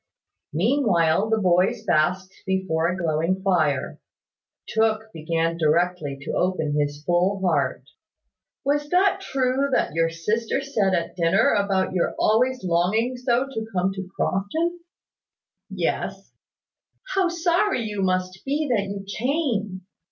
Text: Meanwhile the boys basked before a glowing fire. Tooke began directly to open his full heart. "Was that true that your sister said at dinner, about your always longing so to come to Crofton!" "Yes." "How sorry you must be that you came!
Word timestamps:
Meanwhile 0.53 1.29
the 1.29 1.37
boys 1.37 1.83
basked 1.83 2.33
before 2.47 2.87
a 2.87 2.97
glowing 2.97 3.39
fire. 3.43 3.99
Tooke 4.69 5.09
began 5.13 5.57
directly 5.59 6.17
to 6.23 6.31
open 6.33 6.73
his 6.75 7.03
full 7.03 7.39
heart. 7.41 7.83
"Was 8.65 8.89
that 8.89 9.21
true 9.21 9.69
that 9.73 9.93
your 9.93 10.09
sister 10.09 10.59
said 10.59 10.95
at 10.95 11.15
dinner, 11.15 11.51
about 11.53 11.93
your 11.93 12.15
always 12.17 12.63
longing 12.63 13.15
so 13.15 13.45
to 13.45 13.67
come 13.71 13.91
to 13.93 14.09
Crofton!" 14.15 14.79
"Yes." 15.69 16.33
"How 17.13 17.27
sorry 17.27 17.83
you 17.83 18.01
must 18.01 18.43
be 18.43 18.67
that 18.75 18.85
you 18.85 19.05
came! 19.19 19.81